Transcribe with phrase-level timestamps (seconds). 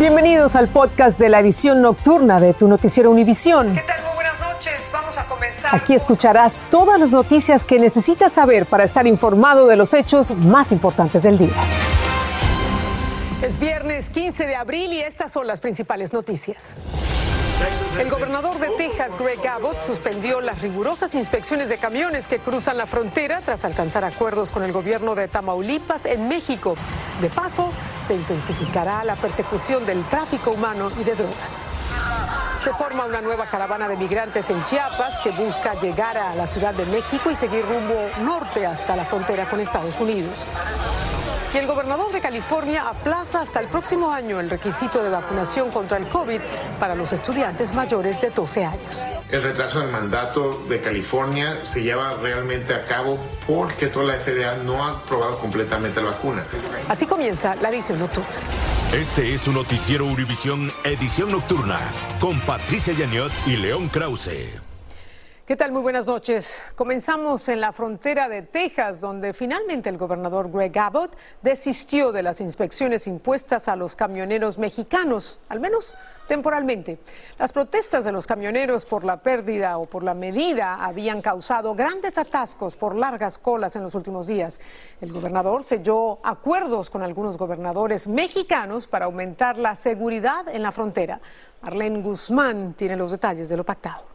[0.00, 3.74] Bienvenidos al podcast de la edición nocturna de tu noticiero Univisión.
[3.74, 4.02] ¿Qué tal?
[4.02, 4.90] Muy buenas noches.
[4.90, 5.74] Vamos a comenzar.
[5.74, 10.72] Aquí escucharás todas las noticias que necesitas saber para estar informado de los hechos más
[10.72, 11.52] importantes del día.
[13.42, 16.76] Es viernes 15 de abril y estas son las principales noticias.
[17.98, 22.86] El gobernador de Texas, Greg Abbott, suspendió las rigurosas inspecciones de camiones que cruzan la
[22.86, 26.76] frontera tras alcanzar acuerdos con el gobierno de Tamaulipas en México.
[27.20, 27.72] De paso,
[28.06, 31.66] se intensificará la persecución del tráfico humano y de drogas.
[32.64, 36.74] Se forma una nueva caravana de migrantes en Chiapas que busca llegar a la Ciudad
[36.74, 40.36] de México y seguir rumbo norte hasta la frontera con Estados Unidos.
[41.52, 45.96] Y el gobernador de California aplaza hasta el próximo año el requisito de vacunación contra
[45.96, 46.40] el COVID
[46.78, 49.04] para los estudiantes mayores de 12 años.
[49.28, 53.18] El retraso del mandato de California se lleva realmente a cabo
[53.48, 56.44] porque toda la FDA no ha aprobado completamente la vacuna.
[56.88, 58.28] Así comienza la edición nocturna.
[58.92, 61.80] Este es un noticiero Univisión Edición Nocturna
[62.20, 64.69] con Patricia Yaniot y León Krause.
[65.50, 65.72] ¿Qué tal?
[65.72, 66.62] Muy buenas noches.
[66.76, 72.40] Comenzamos en la frontera de Texas, donde finalmente el gobernador Greg Abbott desistió de las
[72.40, 75.96] inspecciones impuestas a los camioneros mexicanos, al menos
[76.28, 77.00] temporalmente.
[77.36, 82.16] Las protestas de los camioneros por la pérdida o por la medida habían causado grandes
[82.16, 84.60] atascos por largas colas en los últimos días.
[85.00, 91.20] El gobernador selló acuerdos con algunos gobernadores mexicanos para aumentar la seguridad en la frontera.
[91.60, 94.09] Marlene Guzmán tiene los detalles de lo pactado.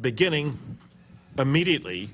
[0.00, 0.56] beginning
[1.38, 2.10] immediately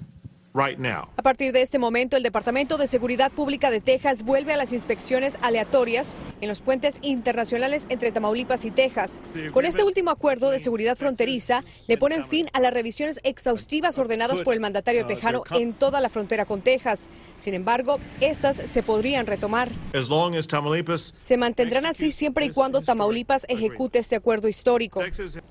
[0.53, 4.73] A partir de este momento, el Departamento de Seguridad Pública de Texas vuelve a las
[4.73, 9.20] inspecciones aleatorias en los puentes internacionales entre Tamaulipas y Texas.
[9.53, 14.41] Con este último acuerdo de seguridad fronteriza, le ponen fin a las revisiones exhaustivas ordenadas
[14.41, 17.09] por el mandatario tejano en toda la frontera con Texas.
[17.39, 19.70] Sin embargo, estas se podrían retomar.
[19.95, 25.01] As long as Tamaulipas Se mantendrán así siempre y cuando Tamaulipas ejecute este acuerdo histórico.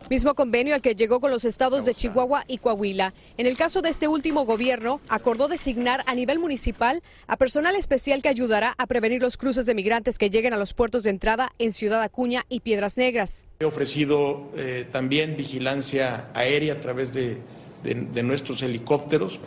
[0.09, 3.13] Mismo convenio al que llegó con los estados de Chihuahua y Coahuila.
[3.37, 8.21] En el caso de este último gobierno, acordó designar a nivel municipal a personal especial
[8.21, 11.49] que ayudará a prevenir los cruces de migrantes que lleguen a los puertos de entrada
[11.59, 13.45] en Ciudad Acuña y Piedras Negras.
[13.59, 17.37] He ofrecido eh, también vigilancia aérea a través de,
[17.83, 19.39] de- de nuestros helicópteros,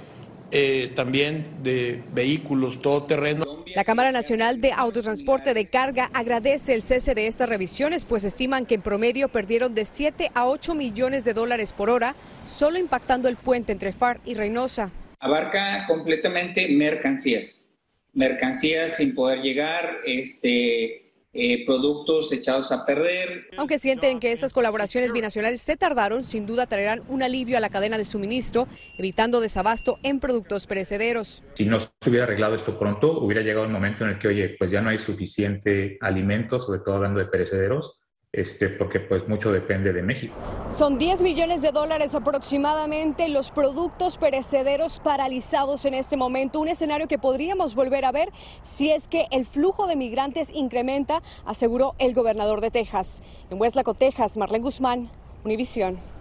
[0.50, 3.44] eh, también de vehículos todoterreno.
[3.75, 8.66] La Cámara Nacional de Autotransporte de Carga agradece el cese de estas revisiones, pues estiman
[8.66, 12.14] que en promedio perdieron de 7 a 8 millones de dólares por hora,
[12.44, 14.91] solo impactando el puente entre FAR y Reynosa.
[15.22, 17.78] Abarca completamente mercancías,
[18.12, 23.47] mercancías sin poder llegar, este, eh, productos echados a perder.
[23.56, 27.71] Aunque sienten que estas colaboraciones binacionales se tardaron, sin duda traerán un alivio a la
[27.71, 28.66] cadena de suministro,
[28.99, 31.44] evitando desabasto en productos perecederos.
[31.55, 34.56] Si no se hubiera arreglado esto pronto, hubiera llegado un momento en el que, oye,
[34.59, 38.01] pues ya no hay suficiente alimento, sobre todo hablando de perecederos,
[38.32, 40.34] este, porque pues mucho depende de México.
[40.70, 47.09] Son 10 millones de dólares aproximadamente los productos perecederos paralizados en este momento, un escenario
[47.09, 48.31] que podríamos volver a ver
[48.62, 53.22] si es que el flujo de migrantes incrementa, aseguró el gobernador de Texas.
[53.50, 55.10] En Hueslaco, Texas, Marlene Guzmán,
[55.44, 56.12] Univisión.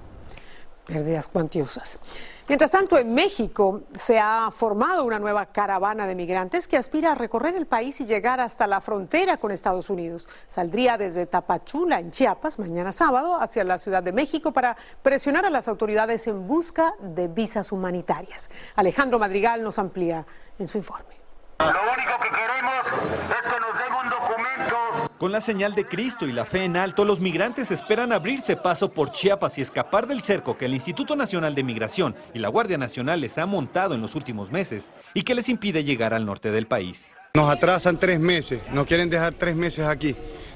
[0.86, 2.00] Pérdidas cuantiosas.
[2.48, 7.16] Mientras tanto, en México se ha formado una nueva caravana de migrantes que aspira a
[7.16, 10.28] recorrer el país y llegar hasta la frontera con Estados Unidos.
[10.48, 15.50] Saldría desde Tapachula, en Chiapas, mañana sábado, hacia la Ciudad de México para presionar a
[15.50, 18.50] las autoridades en busca de visas humanitarias.
[18.76, 20.26] Alejandro Madrigal nos amplía
[20.60, 21.16] en su informe.
[21.60, 22.86] Lo único que queremos
[23.30, 25.11] es que nos den un documento.
[25.22, 28.92] Con la señal de Cristo y la fe en alto, los migrantes esperan abrirse paso
[28.92, 32.80] por Chiapas y escapar del cerco que el Instituto Nacional de Migración y la Guardia
[32.80, 36.50] Nacional les ha montado en los últimos meses y que les impide llegar al norte
[36.50, 37.14] del país.
[37.36, 40.16] Nos atrasan tres meses, nos quieren dejar tres meses aquí.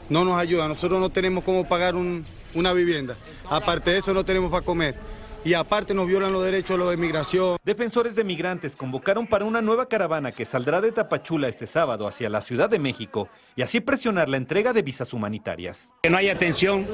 [0.09, 2.25] No nos ayudan, nosotros no tenemos cómo pagar un-
[2.55, 3.15] una vivienda.
[3.47, 4.95] Aparte de eso, no tenemos para comer.
[5.45, 7.57] Y aparte nos violan los derechos de los de migración.
[7.63, 12.29] Defensores de migrantes convocaron para una nueva caravana que saldrá de Tapachula este sábado hacia
[12.29, 15.89] la Ciudad de México y así presionar la entrega de visas humanitarias.
[16.01, 16.87] Que no haya atención,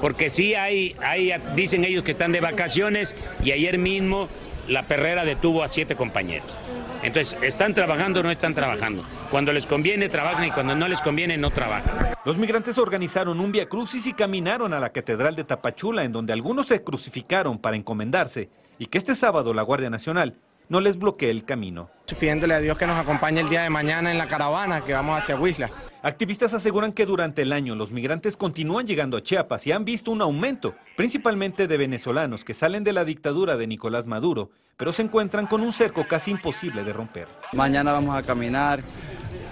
[0.00, 3.14] porque sí hay, hay, dicen ellos que están de vacaciones
[3.44, 4.30] y ayer mismo
[4.66, 6.56] la perrera detuvo a siete compañeros.
[7.02, 9.04] Entonces, ¿están trabajando o no están trabajando?
[9.30, 12.14] Cuando les conviene trabajan y cuando no les conviene no trabajan.
[12.24, 16.32] Los migrantes organizaron un via crucis y caminaron a la Catedral de Tapachula, en donde
[16.32, 18.48] algunos se crucificaron para encomendarse
[18.78, 20.34] y que este sábado la Guardia Nacional
[20.68, 21.90] no les bloquee el camino.
[22.18, 25.16] Pidiéndole a Dios que nos acompañe el día de mañana en la caravana que vamos
[25.16, 25.70] hacia Huizla.
[26.02, 30.10] Activistas aseguran que durante el año los migrantes continúan llegando a Chiapas y han visto
[30.10, 35.02] un aumento, principalmente de venezolanos que salen de la dictadura de Nicolás Maduro, pero se
[35.02, 37.28] encuentran con un cerco casi imposible de romper.
[37.52, 38.80] Mañana vamos a caminar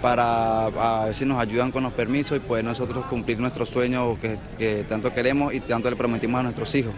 [0.01, 0.69] para
[1.05, 5.13] ver si nos ayudan con los permisos y pues nosotros cumplir nuestro sueño que, tanto
[5.13, 6.93] queremos y tanto le prometimos a nuestros hijos.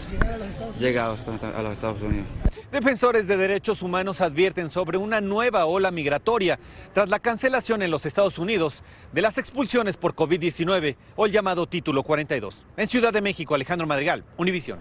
[0.79, 1.15] Llegar
[1.55, 2.27] a los Estados Unidos.
[2.71, 6.57] Defensores de derechos humanos advierten sobre una nueva ola migratoria
[6.93, 8.81] tras la cancelación en los Estados Unidos
[9.11, 12.65] de las expulsiones por COVID-19 o el llamado Título 42.
[12.77, 14.79] En Ciudad de México, Alejandro Madrigal, Univisión.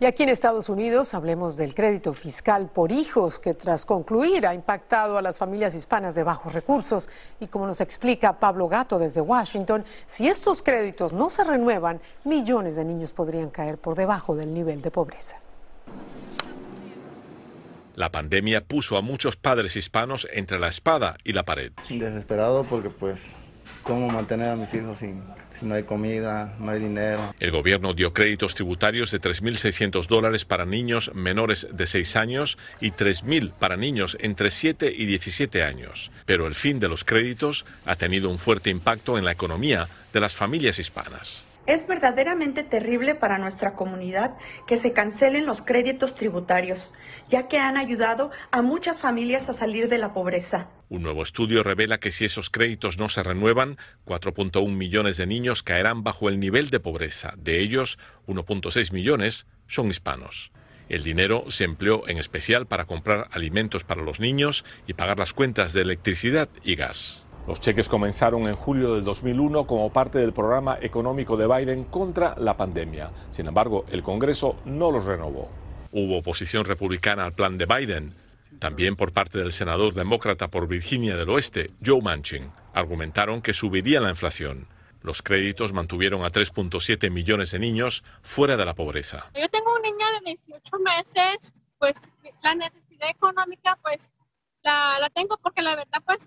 [0.00, 4.54] Y aquí en Estados Unidos hablemos del crédito fiscal por hijos que tras concluir ha
[4.54, 7.06] impactado a las familias hispanas de bajos recursos.
[7.38, 12.76] Y como nos explica Pablo Gato desde Washington, si estos créditos no se renuevan, millones
[12.76, 15.36] de niños podrían caer por debajo del nivel de pobreza.
[17.94, 21.72] La pandemia puso a muchos padres hispanos entre la espada y la pared.
[21.90, 23.34] Desesperado porque pues,
[23.82, 25.22] ¿cómo mantener a mis hijos sin,
[25.58, 27.34] si no hay comida, no hay dinero?
[27.40, 32.92] El gobierno dio créditos tributarios de 3.600 dólares para niños menores de 6 años y
[32.92, 36.10] 3.000 para niños entre 7 y 17 años.
[36.26, 40.20] Pero el fin de los créditos ha tenido un fuerte impacto en la economía de
[40.20, 41.49] las familias hispanas.
[41.66, 44.36] Es verdaderamente terrible para nuestra comunidad
[44.66, 46.92] que se cancelen los créditos tributarios,
[47.28, 50.68] ya que han ayudado a muchas familias a salir de la pobreza.
[50.88, 53.76] Un nuevo estudio revela que si esos créditos no se renuevan,
[54.06, 57.34] 4.1 millones de niños caerán bajo el nivel de pobreza.
[57.36, 60.50] De ellos, 1.6 millones son hispanos.
[60.88, 65.32] El dinero se empleó en especial para comprar alimentos para los niños y pagar las
[65.32, 67.24] cuentas de electricidad y gas.
[67.50, 72.36] Los cheques comenzaron en julio del 2001 como parte del programa económico de Biden contra
[72.38, 73.10] la pandemia.
[73.30, 75.50] Sin embargo, el Congreso no los renovó.
[75.90, 78.14] Hubo oposición republicana al plan de Biden,
[78.60, 82.52] también por parte del senador demócrata por Virginia del Oeste, Joe Manchin.
[82.72, 84.68] Argumentaron que subiría la inflación.
[85.02, 89.28] Los créditos mantuvieron a 3.7 millones de niños fuera de la pobreza.
[89.34, 91.94] Yo tengo un niño de 18 meses, pues
[92.44, 93.98] la necesidad económica pues
[94.62, 96.26] la, tengo porque la verdad pues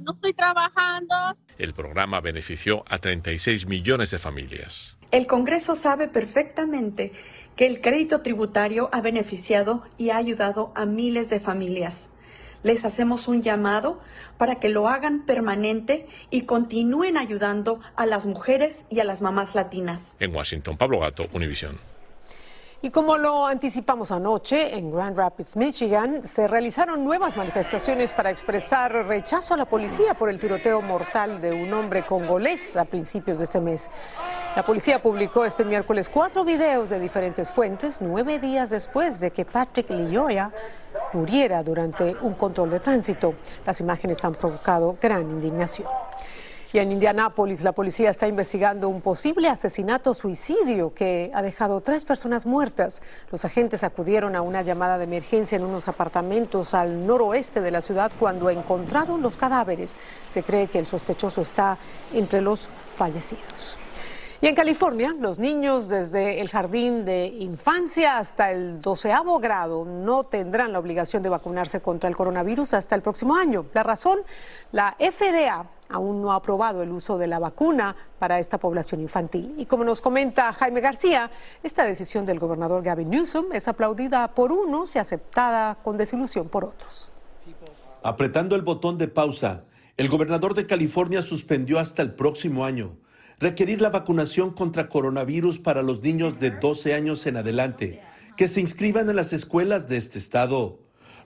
[0.00, 1.14] no estoy trabajando.
[1.58, 4.96] El programa benefició a 36 millones de familias.
[5.10, 7.12] El Congreso sabe perfectamente
[7.56, 12.10] que el crédito tributario ha beneficiado y ha ayudado a miles de familias.
[12.62, 14.00] Les hacemos un llamado
[14.36, 19.54] para que lo hagan permanente y continúen ayudando a las mujeres y a las mamás
[19.54, 20.16] latinas.
[20.20, 21.78] En Washington, Pablo Gato, Univisión.
[22.82, 28.90] Y como lo anticipamos anoche, en Grand Rapids, Michigan, se realizaron nuevas manifestaciones para expresar
[29.06, 33.44] rechazo a la policía por el tiroteo mortal de un hombre congolés a principios de
[33.44, 33.90] este mes.
[34.56, 39.44] La policía publicó este miércoles cuatro videos de diferentes fuentes, nueve días después de que
[39.44, 40.50] Patrick Lioya
[41.12, 43.34] muriera durante un control de tránsito.
[43.66, 45.86] Las imágenes han provocado gran indignación.
[46.72, 52.04] Y en Indianápolis, la policía está investigando un posible asesinato suicidio que ha dejado tres
[52.04, 53.02] personas muertas.
[53.32, 57.80] Los agentes acudieron a una llamada de emergencia en unos apartamentos al noroeste de la
[57.80, 59.96] ciudad cuando encontraron los cadáveres.
[60.28, 61.76] Se cree que el sospechoso está
[62.12, 63.76] entre los fallecidos.
[64.40, 70.22] Y en California, los niños desde el jardín de infancia hasta el doceavo grado no
[70.22, 73.66] tendrán la obligación de vacunarse contra el coronavirus hasta el próximo año.
[73.74, 74.20] La razón,
[74.70, 79.54] la FDA aún no ha aprobado el uso de la vacuna para esta población infantil.
[79.58, 81.30] Y como nos comenta Jaime García,
[81.62, 86.64] esta decisión del gobernador Gavin Newsom es aplaudida por unos y aceptada con desilusión por
[86.64, 87.10] otros.
[88.02, 89.64] Apretando el botón de pausa,
[89.96, 92.96] el gobernador de California suspendió hasta el próximo año
[93.38, 98.00] requerir la vacunación contra coronavirus para los niños de 12 años en adelante
[98.40, 100.78] que se inscriban en las escuelas de este estado,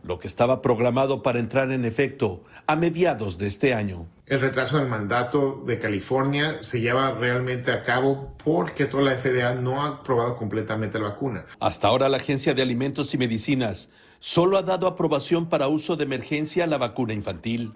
[0.04, 4.06] lo que estaba programado para entrar en efecto a mediados de este año.
[4.26, 9.54] El retraso del mandato de California se lleva realmente a cabo porque toda la FDA
[9.54, 11.46] no ha aprobado completamente la vacuna.
[11.60, 13.90] Hasta ahora la Agencia de Alimentos y Medicinas
[14.24, 17.72] solo ha dado aprobación para uso de emergencia a la vacuna infantil.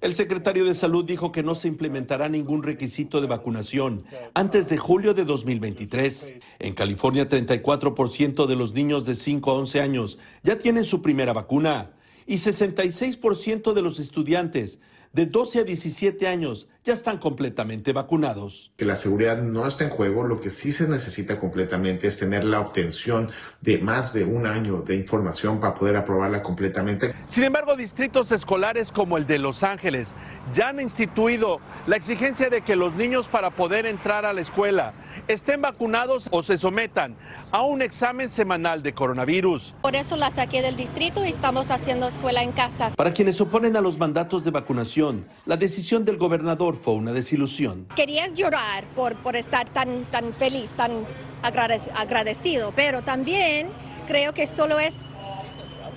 [0.00, 4.78] El secretario de Salud dijo que no se implementará ningún requisito de vacunación antes de
[4.78, 6.32] julio de 2023.
[6.60, 11.34] En California, 34% de los niños de 5 a 11 años ya tienen su primera
[11.34, 11.90] vacuna
[12.26, 14.80] y 66% de los estudiantes
[15.12, 18.70] de 12 a 17 años ya están completamente vacunados.
[18.76, 22.44] Que la seguridad no está en juego, lo que sí se necesita completamente es tener
[22.44, 27.12] la obtención de más de un año de información para poder aprobarla completamente.
[27.26, 30.14] Sin embargo, distritos escolares como el de Los Ángeles
[30.54, 34.92] ya han instituido la exigencia de que los niños para poder entrar a la escuela
[35.26, 37.16] estén vacunados o se sometan
[37.50, 39.74] a un examen semanal de coronavirus.
[39.82, 42.92] Por eso la saqué del distrito y estamos haciendo escuela en casa.
[42.94, 47.86] Para quienes oponen a los mandatos de vacunación, la decisión del gobernador fue una desilusión.
[47.96, 51.06] Quería llorar por, por estar tan, tan feliz, tan
[51.42, 53.68] agradecido, pero también
[54.06, 54.94] creo que solo es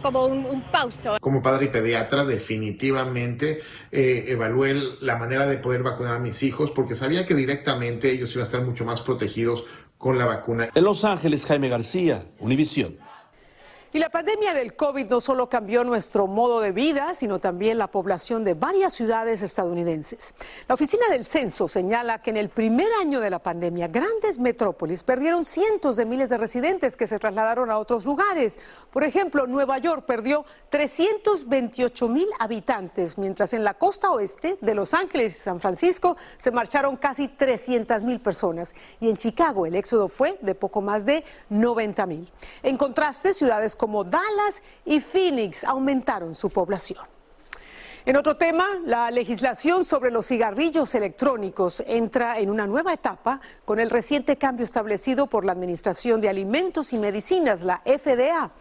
[0.01, 1.17] como un, un pauso.
[1.21, 6.71] Como padre y pediatra, definitivamente eh, evalué la manera de poder vacunar a mis hijos
[6.71, 9.65] porque sabía que directamente ellos iban a estar mucho más protegidos
[9.97, 10.69] con la vacuna.
[10.73, 12.97] En Los Ángeles, Jaime García, Univisión.
[13.91, 17.87] Y la pandemia del COVID no solo cambió nuestro modo de vida, sino también la
[17.87, 20.35] población de varias ciudades estadounidenses.
[20.67, 25.01] La oficina del censo señala que en el primer año de la pandemia, grandes metrópolis
[25.01, 28.59] perdieron cientos de miles de residentes que se trasladaron a otros lugares.
[28.91, 34.93] Por ejemplo, Nueva York perdió 328 mil habitantes, mientras en la costa oeste de Los
[34.93, 38.75] Ángeles y San Francisco se marcharon casi 300 mil personas.
[38.99, 42.31] Y en Chicago el éxodo fue de poco más de 90 mil.
[42.61, 46.99] En contraste, ciudades como Dallas y Phoenix aumentaron su población.
[48.05, 53.77] En otro tema, la legislación sobre los cigarrillos electrónicos entra en una nueva etapa con
[53.77, 58.51] el reciente cambio establecido por la Administración de Alimentos y Medicinas, la FDA.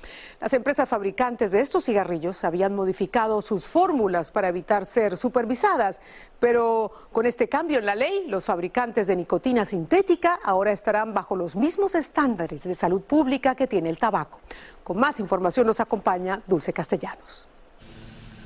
[0.40, 6.00] Las empresas fabricantes de estos cigarrillos habían modificado sus fórmulas para evitar ser supervisadas,
[6.40, 11.37] pero con este cambio en la ley, los fabricantes de nicotina sintética ahora estarán bajo
[11.37, 14.40] los mismos estándares de salud pública que tiene el tabaco.
[14.83, 17.47] Con más información nos acompaña Dulce Castellanos.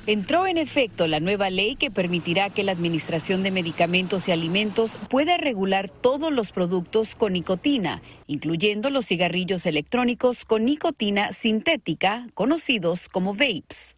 [0.05, 4.99] Entró en efecto la nueva ley que permitirá que la Administración de Medicamentos y Alimentos
[5.09, 13.07] pueda regular todos los productos con nicotina, incluyendo los cigarrillos electrónicos con nicotina sintética, conocidos
[13.07, 13.95] como vapes.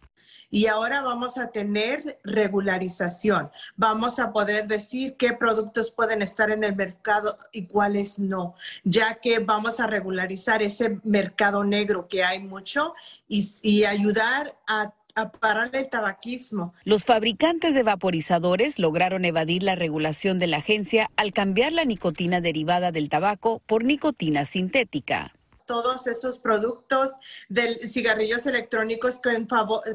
[0.48, 3.50] Y ahora vamos a tener regularización.
[3.74, 9.16] Vamos a poder decir qué productos pueden estar en el mercado y cuáles no, ya
[9.16, 12.94] que vamos a regularizar ese mercado negro que hay mucho
[13.26, 16.74] y, y ayudar a a parar el tabaquismo.
[16.84, 22.40] Los fabricantes de vaporizadores lograron evadir la regulación de la agencia al cambiar la nicotina
[22.40, 25.32] derivada del tabaco por nicotina sintética
[25.66, 27.10] todos esos productos
[27.48, 29.48] de cigarrillos electrónicos con,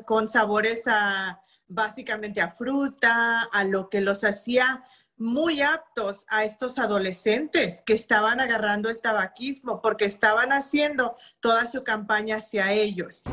[0.03, 4.83] con sabores a básicamente a fruta, a lo que los hacía
[5.17, 11.83] muy aptos a estos adolescentes que estaban agarrando el tabaquismo porque estaban haciendo toda su
[11.83, 13.23] campaña hacia ellos.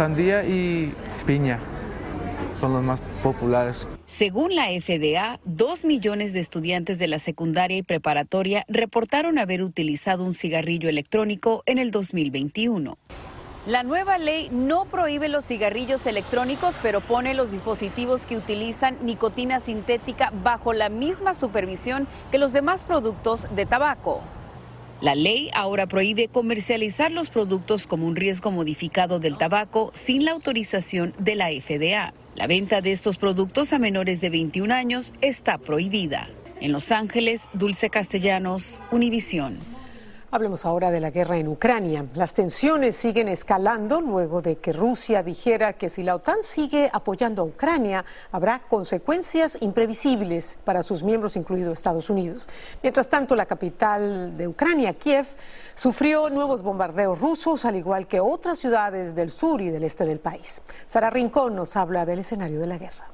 [0.00, 0.94] Sandía y
[1.26, 1.58] piña
[2.58, 3.86] son los más populares.
[4.06, 10.24] Según la FDA, dos millones de estudiantes de la secundaria y preparatoria reportaron haber utilizado
[10.24, 12.96] un cigarrillo electrónico en el 2021.
[13.66, 19.60] La nueva ley no prohíbe los cigarrillos electrónicos, pero pone los dispositivos que utilizan nicotina
[19.60, 24.22] sintética bajo la misma supervisión que los demás productos de tabaco.
[25.00, 30.32] La ley ahora prohíbe comercializar los productos como un riesgo modificado del tabaco sin la
[30.32, 32.12] autorización de la FDA.
[32.34, 36.28] La venta de estos productos a menores de 21 años está prohibida.
[36.60, 39.58] En Los Ángeles, Dulce Castellanos, Univisión.
[40.32, 42.06] Hablemos ahora de la guerra en Ucrania.
[42.14, 47.42] Las tensiones siguen escalando luego de que Rusia dijera que si la OTAN sigue apoyando
[47.42, 52.48] a Ucrania, habrá consecuencias imprevisibles para sus miembros, incluido Estados Unidos.
[52.80, 55.26] Mientras tanto, la capital de Ucrania, Kiev,
[55.74, 60.20] sufrió nuevos bombardeos rusos, al igual que otras ciudades del sur y del este del
[60.20, 60.62] país.
[60.86, 63.09] Sara Rincón nos habla del escenario de la guerra.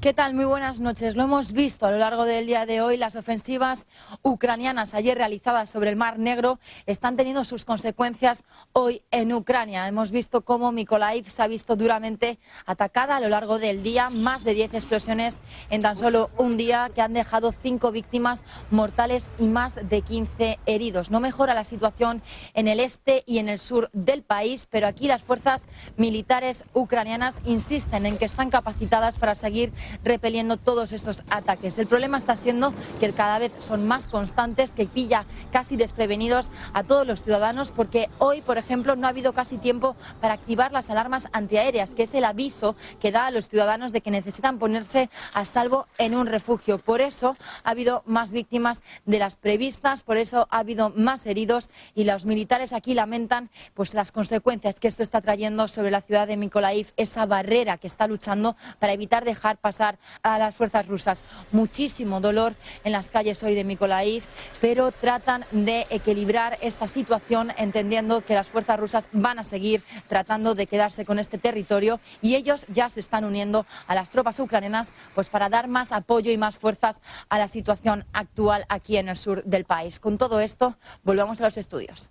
[0.00, 0.32] ¿Qué tal?
[0.32, 1.16] Muy buenas noches.
[1.16, 2.96] Lo hemos visto a lo largo del día de hoy.
[2.96, 3.84] Las ofensivas
[4.22, 9.88] ucranianas ayer realizadas sobre el Mar Negro están teniendo sus consecuencias hoy en Ucrania.
[9.88, 14.08] Hemos visto cómo Mykolaiv se ha visto duramente atacada a lo largo del día.
[14.08, 19.32] Más de 10 explosiones en tan solo un día que han dejado cinco víctimas mortales
[19.36, 21.10] y más de 15 heridos.
[21.10, 22.22] No mejora la situación
[22.54, 27.40] en el este y en el sur del país, pero aquí las fuerzas militares ucranianas
[27.44, 29.72] insisten en que están capacitadas para seguir
[30.04, 31.78] repeliendo todos estos ataques.
[31.78, 36.84] El problema está siendo que cada vez son más constantes, que pilla casi desprevenidos a
[36.84, 40.90] todos los ciudadanos, porque hoy, por ejemplo, no ha habido casi tiempo para activar las
[40.90, 45.10] alarmas antiaéreas, que es el aviso que da a los ciudadanos de que necesitan ponerse
[45.32, 46.78] a salvo en un refugio.
[46.78, 51.70] Por eso ha habido más víctimas de las previstas, por eso ha habido más heridos
[51.94, 56.26] y los militares aquí lamentan pues las consecuencias que esto está trayendo sobre la ciudad
[56.26, 61.22] de Mykolaiv, esa barrera que está luchando para evitar dejar pasar a las fuerzas rusas.
[61.52, 62.54] Muchísimo dolor
[62.84, 64.24] en las calles hoy de Mykolaiv,
[64.60, 70.54] pero tratan de equilibrar esta situación entendiendo que las fuerzas rusas van a seguir tratando
[70.54, 74.92] de quedarse con este territorio y ellos ya se están uniendo a las tropas ucranianas
[75.14, 79.16] pues para dar más apoyo y más fuerzas a la situación actual aquí en el
[79.16, 80.00] sur del país.
[80.00, 82.08] Con todo esto, volvamos a los estudios.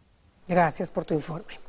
[0.47, 1.59] Gracias por tu informe.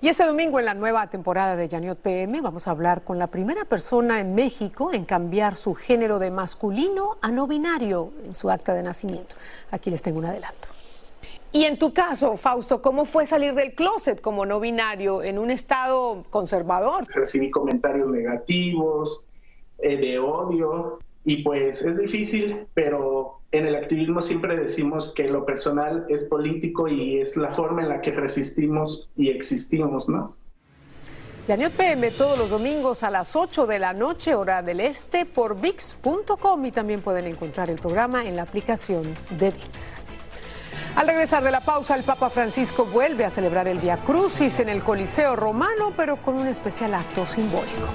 [0.00, 3.28] Y este domingo en la nueva temporada de Yaniot PM vamos a hablar con la
[3.28, 8.50] primera persona en México en cambiar su género de masculino a no binario en su
[8.50, 9.36] acta de nacimiento.
[9.70, 10.68] Aquí les tengo un adelanto.
[11.52, 15.52] Y en tu caso, Fausto, ¿cómo fue salir del closet como no binario en un
[15.52, 17.06] estado conservador?
[17.14, 19.24] Recibí comentarios negativos,
[19.78, 25.46] eh, de odio, y pues es difícil, pero en el activismo siempre decimos que lo
[25.46, 30.36] personal es político y es la forma en la que resistimos y existimos, ¿no?
[31.46, 35.60] Daniel PM todos los domingos a las 8 de la noche, hora del este, por
[35.60, 39.02] VIX.com y también pueden encontrar el programa en la aplicación
[39.38, 40.04] de VIX.
[40.96, 44.68] Al regresar de la pausa, el Papa Francisco vuelve a celebrar el Via Crucis en
[44.68, 47.88] el Coliseo Romano, pero con un especial acto simbólico.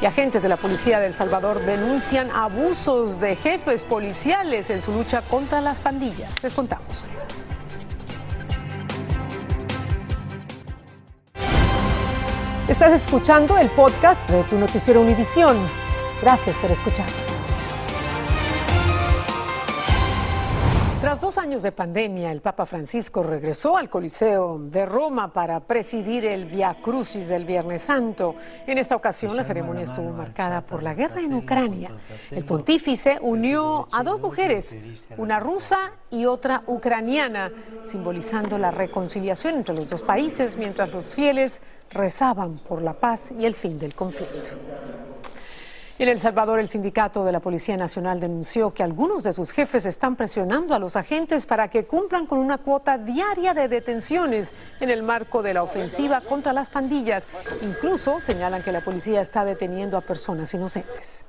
[0.00, 4.92] Y agentes de la Policía de El Salvador denuncian abusos de jefes policiales en su
[4.92, 6.30] lucha contra las pandillas.
[6.42, 7.08] Les contamos.
[12.68, 15.56] Estás escuchando el podcast de tu noticiero Univisión.
[16.20, 17.25] Gracias por escucharnos.
[21.06, 26.24] Tras dos años de pandemia, el Papa Francisco regresó al Coliseo de Roma para presidir
[26.24, 28.34] el Via Crucis del Viernes Santo.
[28.66, 31.92] En esta ocasión, la ceremonia estuvo marcada por la guerra en Ucrania.
[32.32, 34.76] El pontífice unió a dos mujeres,
[35.16, 37.52] una rusa y otra ucraniana,
[37.84, 43.46] simbolizando la reconciliación entre los dos países, mientras los fieles rezaban por la paz y
[43.46, 44.58] el fin del conflicto.
[45.98, 49.86] En El Salvador, el sindicato de la Policía Nacional denunció que algunos de sus jefes
[49.86, 54.90] están presionando a los agentes para que cumplan con una cuota diaria de detenciones en
[54.90, 57.30] el marco de la ofensiva contra las pandillas.
[57.62, 61.24] Incluso señalan que la policía está deteniendo a personas inocentes.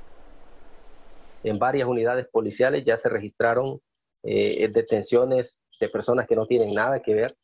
[1.43, 3.79] En varias unidades policiales ya se registraron
[4.23, 7.37] eh, detenciones de personas que no tienen nada que ver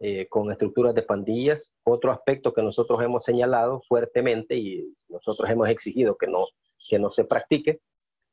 [0.00, 1.70] eh, con estructuras de pandillas.
[1.84, 6.44] Otro aspecto que nosotros hemos señalado fuertemente y nosotros hemos exigido que no,
[6.88, 7.80] que no se practique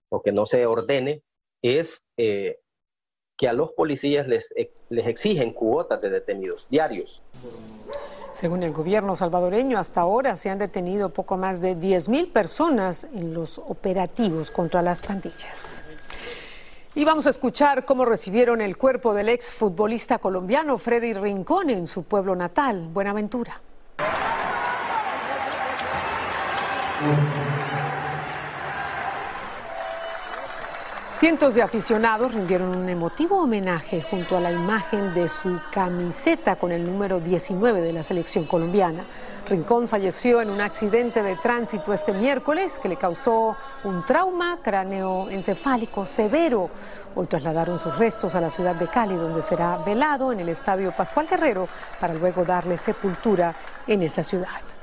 [0.09, 1.21] o que no se ordene
[1.61, 2.59] es eh,
[3.37, 7.21] que a los policías les, eh, les exigen cuotas de detenidos diarios.
[8.33, 13.33] Según el gobierno salvadoreño, hasta ahora se han detenido poco más de 10.000 personas en
[13.33, 15.83] los operativos contra las pandillas.
[16.95, 21.87] Y vamos a escuchar cómo recibieron el cuerpo del ex futbolista colombiano Freddy Rincón en
[21.87, 23.61] su pueblo natal, Buenaventura.
[31.19, 36.71] Cientos de aficionados rindieron un emotivo homenaje junto a la imagen de su camiseta con
[36.71, 39.03] el número 19 de la selección colombiana.
[39.45, 46.05] Rincón falleció en un accidente de tránsito este miércoles que le causó un trauma cráneoencefálico
[46.05, 46.69] severo.
[47.13, 50.93] Hoy trasladaron sus restos a la ciudad de Cali, donde será velado en el Estadio
[50.93, 51.67] Pascual Guerrero
[51.99, 53.53] para luego darle sepultura
[53.87, 54.78] en esa ciudad.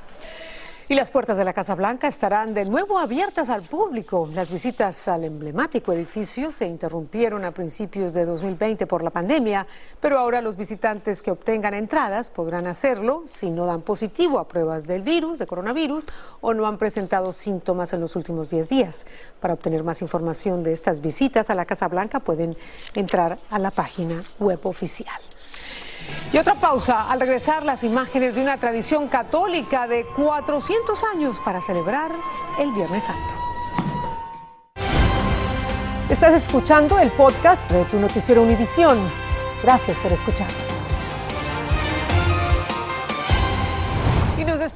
[0.88, 4.30] Y las puertas de la Casa Blanca estarán de nuevo abiertas al público.
[4.32, 9.66] Las visitas al emblemático edificio se interrumpieron a principios de 2020 por la pandemia,
[10.00, 14.86] pero ahora los visitantes que obtengan entradas podrán hacerlo si no dan positivo a pruebas
[14.86, 16.06] del virus, de coronavirus,
[16.40, 19.06] o no han presentado síntomas en los últimos 10 días.
[19.40, 22.56] Para obtener más información de estas visitas a la Casa Blanca pueden
[22.94, 25.20] entrar a la página web oficial.
[26.32, 31.60] Y otra pausa al regresar las imágenes de una tradición católica de 400 años para
[31.62, 32.12] celebrar
[32.58, 33.34] el Viernes Santo.
[36.10, 38.98] Estás escuchando el podcast de tu noticiero Univisión.
[39.62, 40.75] Gracias por escucharnos.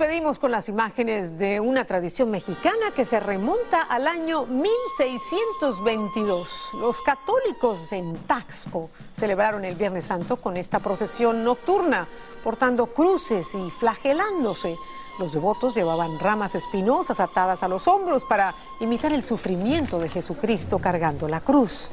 [0.00, 6.70] Despedimos con las imágenes de una tradición mexicana que se remonta al año 1622.
[6.80, 12.08] Los católicos en Taxco celebraron el Viernes Santo con esta procesión nocturna,
[12.42, 14.78] portando cruces y flagelándose.
[15.20, 20.78] Los devotos llevaban ramas espinosas atadas a los hombros para imitar el sufrimiento de Jesucristo
[20.78, 21.90] cargando la cruz.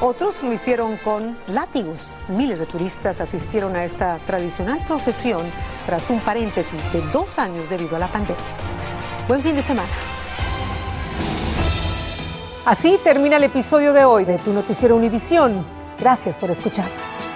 [0.00, 2.14] Otros lo hicieron con látigos.
[2.28, 5.42] Miles de turistas asistieron a esta tradicional procesión
[5.84, 8.42] tras un paréntesis de dos años debido a la pandemia.
[9.28, 9.90] Buen fin de semana.
[12.64, 15.66] Así termina el episodio de hoy de Tu Noticiero Univisión.
[15.98, 17.29] Gracias por escucharnos.